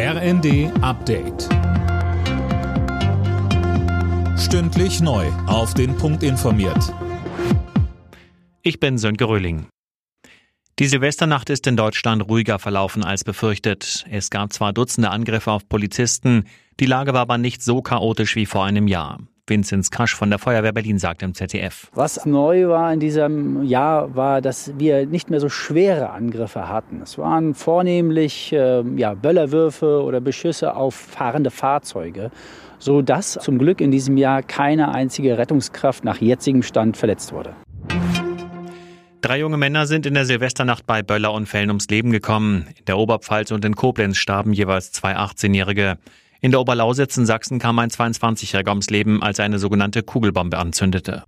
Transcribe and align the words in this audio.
RND 0.00 0.70
Update. 0.80 1.48
Stündlich 4.38 5.00
neu. 5.00 5.26
Auf 5.48 5.74
den 5.74 5.96
Punkt 5.96 6.22
informiert. 6.22 6.94
Ich 8.62 8.78
bin 8.78 8.96
Sönke 8.96 9.24
Röhling. 9.24 9.66
Die 10.78 10.86
Silvesternacht 10.86 11.50
ist 11.50 11.66
in 11.66 11.76
Deutschland 11.76 12.28
ruhiger 12.28 12.60
verlaufen 12.60 13.02
als 13.02 13.24
befürchtet. 13.24 14.06
Es 14.08 14.30
gab 14.30 14.52
zwar 14.52 14.72
Dutzende 14.72 15.10
Angriffe 15.10 15.50
auf 15.50 15.68
Polizisten, 15.68 16.44
die 16.78 16.86
Lage 16.86 17.12
war 17.12 17.22
aber 17.22 17.36
nicht 17.36 17.64
so 17.64 17.82
chaotisch 17.82 18.36
wie 18.36 18.46
vor 18.46 18.64
einem 18.64 18.86
Jahr. 18.86 19.18
Vinzenz 19.48 19.90
Kasch 19.90 20.14
von 20.14 20.30
der 20.30 20.38
Feuerwehr 20.38 20.72
Berlin 20.72 20.98
sagt 20.98 21.22
im 21.22 21.34
ZDF. 21.34 21.90
Was 21.94 22.24
neu 22.26 22.68
war 22.68 22.92
in 22.92 23.00
diesem 23.00 23.64
Jahr, 23.64 24.14
war, 24.14 24.40
dass 24.40 24.72
wir 24.78 25.06
nicht 25.06 25.30
mehr 25.30 25.40
so 25.40 25.48
schwere 25.48 26.10
Angriffe 26.10 26.68
hatten. 26.68 27.00
Es 27.02 27.18
waren 27.18 27.54
vornehmlich 27.54 28.52
äh, 28.52 28.82
ja, 28.96 29.14
Böllerwürfe 29.14 30.02
oder 30.02 30.20
Beschüsse 30.20 30.74
auf 30.74 30.94
fahrende 30.94 31.50
Fahrzeuge, 31.50 32.30
sodass 32.78 33.38
zum 33.40 33.58
Glück 33.58 33.80
in 33.80 33.90
diesem 33.90 34.16
Jahr 34.16 34.42
keine 34.42 34.94
einzige 34.94 35.38
Rettungskraft 35.38 36.04
nach 36.04 36.18
jetzigem 36.18 36.62
Stand 36.62 36.96
verletzt 36.96 37.32
wurde. 37.32 37.54
Drei 39.20 39.40
junge 39.40 39.56
Männer 39.56 39.86
sind 39.86 40.06
in 40.06 40.14
der 40.14 40.24
Silvesternacht 40.24 40.86
bei 40.86 41.02
Böllerunfällen 41.02 41.70
ums 41.70 41.88
Leben 41.88 42.12
gekommen. 42.12 42.66
In 42.78 42.84
der 42.84 42.98
Oberpfalz 42.98 43.50
und 43.50 43.64
in 43.64 43.74
Koblenz 43.74 44.16
starben 44.16 44.52
jeweils 44.52 44.92
zwei 44.92 45.16
18-Jährige. 45.16 45.98
In 46.40 46.52
der 46.52 46.60
Oberlausitz 46.60 47.16
in 47.16 47.26
Sachsen 47.26 47.58
kam 47.58 47.80
ein 47.80 47.90
22-Jähriger 47.90 48.68
ums 48.68 48.90
Leben, 48.90 49.22
als 49.24 49.40
er 49.40 49.44
eine 49.44 49.58
sogenannte 49.58 50.04
Kugelbombe 50.04 50.56
anzündete. 50.56 51.24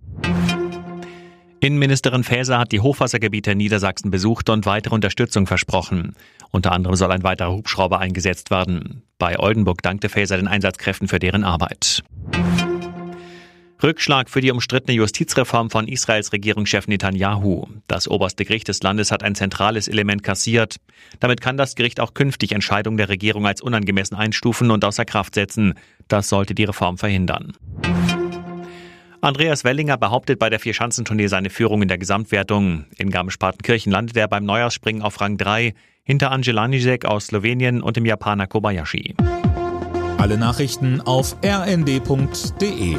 Innenministerin 1.59 2.23
Faeser 2.23 2.57
hat 2.57 2.71
die 2.71 2.79
Hochwassergebiete 2.79 3.51
in 3.51 3.57
Niedersachsen 3.57 4.09
besucht 4.09 4.49
und 4.49 4.65
weitere 4.65 4.95
Unterstützung 4.95 5.47
versprochen. 5.47 6.15
Unter 6.51 6.71
anderem 6.71 6.95
soll 6.95 7.11
ein 7.11 7.23
weiterer 7.23 7.51
Hubschrauber 7.51 7.99
eingesetzt 7.99 8.51
werden. 8.51 9.03
Bei 9.19 9.37
Oldenburg 9.37 9.81
dankte 9.81 10.07
Faeser 10.07 10.37
den 10.37 10.47
Einsatzkräften 10.47 11.09
für 11.09 11.19
deren 11.19 11.43
Arbeit. 11.43 12.03
Rückschlag 13.83 14.29
für 14.29 14.41
die 14.41 14.51
umstrittene 14.51 14.95
Justizreform 14.95 15.71
von 15.71 15.87
Israels 15.87 16.31
Regierungschef 16.33 16.87
Netanyahu. 16.87 17.65
Das 17.87 18.07
oberste 18.07 18.45
Gericht 18.45 18.67
des 18.67 18.83
Landes 18.83 19.11
hat 19.11 19.23
ein 19.23 19.33
zentrales 19.33 19.87
Element 19.87 20.21
kassiert. 20.21 20.75
Damit 21.19 21.41
kann 21.41 21.57
das 21.57 21.73
Gericht 21.73 21.99
auch 21.99 22.13
künftig 22.13 22.51
Entscheidungen 22.51 22.97
der 22.97 23.09
Regierung 23.09 23.47
als 23.47 23.59
unangemessen 23.59 24.15
einstufen 24.15 24.69
und 24.69 24.85
außer 24.85 25.05
Kraft 25.05 25.33
setzen. 25.33 25.73
Das 26.07 26.29
sollte 26.29 26.53
die 26.53 26.65
Reform 26.65 26.99
verhindern. 26.99 27.53
Andreas 29.19 29.63
Wellinger 29.63 29.97
behauptet 29.97 30.37
bei 30.37 30.49
der 30.49 30.59
Vierschanzentournee 30.59 31.27
seine 31.27 31.49
Führung 31.49 31.81
in 31.81 31.87
der 31.87 31.97
Gesamtwertung. 31.97 32.85
In 32.97 33.09
Garmisch-Partenkirchen 33.09 33.91
landet 33.91 34.17
er 34.17 34.27
beim 34.27 34.45
Neujahrsspringen 34.45 35.01
auf 35.01 35.19
Rang 35.21 35.37
3 35.37 35.73
hinter 36.03 36.31
Angela 36.31 36.67
Nisek 36.67 37.05
aus 37.05 37.27
Slowenien 37.27 37.81
und 37.81 37.97
dem 37.97 38.05
Japaner 38.05 38.47
Kobayashi. 38.47 39.15
Alle 40.17 40.37
Nachrichten 40.37 41.01
auf 41.01 41.35
rnd.de 41.43 42.97